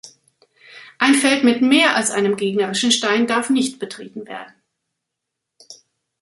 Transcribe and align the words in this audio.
Ein 0.97 1.13
Feld 1.13 1.43
mit 1.43 1.61
mehr 1.61 1.95
als 1.95 2.09
einem 2.09 2.35
gegnerischen 2.35 2.91
Stein 2.91 3.27
darf 3.27 3.51
nicht 3.51 3.77
betreten 3.77 4.25
werden. 4.25 4.55